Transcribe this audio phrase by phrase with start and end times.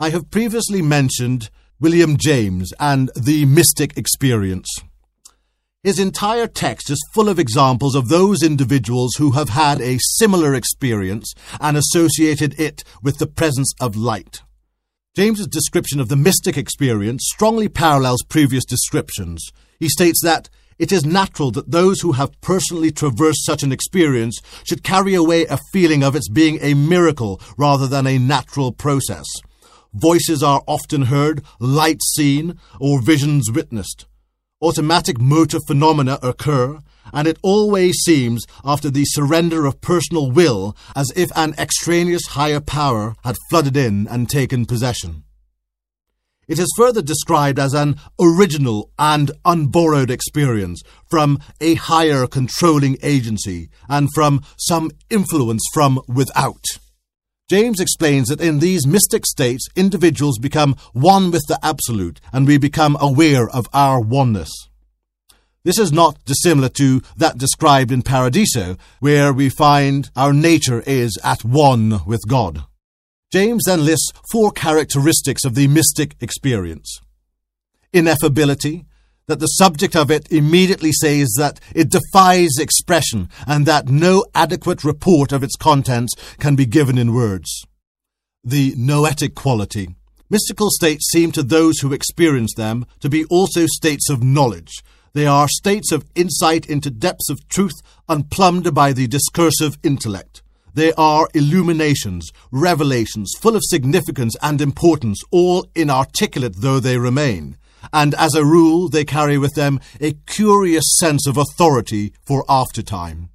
[0.00, 4.68] I have previously mentioned William James and the mystic experience.
[5.84, 10.52] His entire text is full of examples of those individuals who have had a similar
[10.52, 14.42] experience and associated it with the presence of light.
[15.14, 19.46] James's description of the mystic experience strongly parallels previous descriptions.
[19.78, 24.40] He states that it is natural that those who have personally traversed such an experience
[24.64, 29.26] should carry away a feeling of its being a miracle rather than a natural process.
[29.94, 34.06] Voices are often heard, light seen, or visions witnessed
[34.64, 36.78] automatic motor phenomena occur,
[37.12, 42.60] and it always seems, after the surrender of personal will, as if an extraneous higher
[42.60, 45.22] power had flooded in and taken possession.
[46.48, 53.68] It is further described as an original and unborrowed experience from a higher controlling agency
[53.88, 56.64] and from some influence from without.
[57.48, 62.56] James explains that in these mystic states, individuals become one with the Absolute and we
[62.56, 64.50] become aware of our oneness.
[65.62, 71.18] This is not dissimilar to that described in Paradiso, where we find our nature is
[71.22, 72.64] at one with God.
[73.30, 77.00] James then lists four characteristics of the mystic experience
[77.92, 78.86] ineffability,
[79.26, 84.84] that the subject of it immediately says that it defies expression and that no adequate
[84.84, 87.64] report of its contents can be given in words.
[88.42, 89.88] The noetic quality.
[90.28, 94.82] Mystical states seem to those who experience them to be also states of knowledge.
[95.14, 97.74] They are states of insight into depths of truth
[98.08, 100.42] unplumbed by the discursive intellect.
[100.74, 107.56] They are illuminations, revelations, full of significance and importance, all inarticulate though they remain
[107.92, 113.28] and as a rule they carry with them a curious sense of authority for aftertime.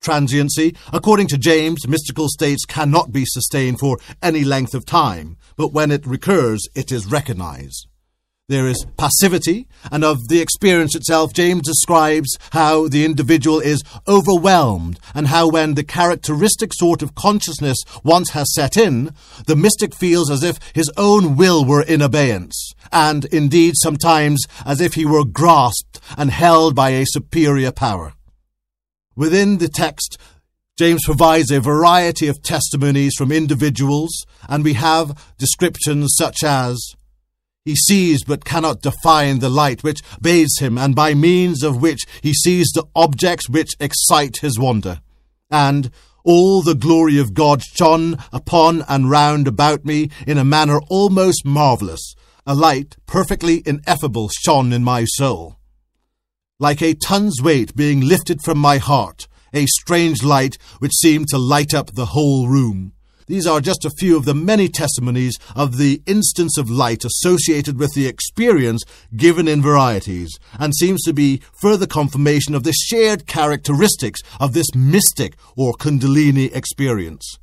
[0.00, 5.74] Transiency, according to James, mystical states cannot be sustained for any length of time, but
[5.74, 7.89] when it recurs, it is recognized.
[8.50, 14.98] There is passivity, and of the experience itself, James describes how the individual is overwhelmed,
[15.14, 19.14] and how when the characteristic sort of consciousness once has set in,
[19.46, 24.80] the mystic feels as if his own will were in abeyance, and indeed sometimes as
[24.80, 28.14] if he were grasped and held by a superior power.
[29.14, 30.18] Within the text,
[30.76, 36.96] James provides a variety of testimonies from individuals, and we have descriptions such as
[37.64, 42.00] he sees but cannot define the light which bathes him, and by means of which
[42.22, 45.00] he sees the objects which excite his wonder.
[45.50, 45.90] And
[46.24, 51.44] all the glory of God shone upon and round about me in a manner almost
[51.44, 52.14] marvellous.
[52.46, 55.58] A light perfectly ineffable shone in my soul.
[56.58, 61.38] Like a ton's weight being lifted from my heart, a strange light which seemed to
[61.38, 62.92] light up the whole room.
[63.30, 67.78] These are just a few of the many testimonies of the instance of light associated
[67.78, 68.82] with the experience
[69.14, 74.74] given in varieties, and seems to be further confirmation of the shared characteristics of this
[74.74, 77.38] mystic or Kundalini experience.